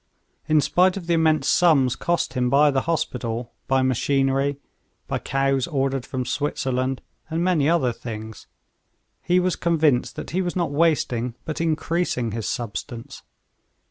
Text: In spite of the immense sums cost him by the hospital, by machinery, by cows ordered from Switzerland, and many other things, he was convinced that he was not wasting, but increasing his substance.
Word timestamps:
In 0.47 0.61
spite 0.61 0.97
of 0.97 1.05
the 1.05 1.13
immense 1.13 1.47
sums 1.47 1.95
cost 1.95 2.33
him 2.33 2.49
by 2.49 2.71
the 2.71 2.89
hospital, 2.89 3.51
by 3.67 3.83
machinery, 3.83 4.57
by 5.07 5.19
cows 5.19 5.67
ordered 5.67 6.07
from 6.07 6.25
Switzerland, 6.25 7.03
and 7.29 7.43
many 7.43 7.69
other 7.69 7.93
things, 7.93 8.47
he 9.21 9.39
was 9.39 9.55
convinced 9.55 10.15
that 10.15 10.31
he 10.31 10.41
was 10.41 10.55
not 10.55 10.71
wasting, 10.71 11.35
but 11.45 11.61
increasing 11.61 12.31
his 12.31 12.49
substance. 12.49 13.21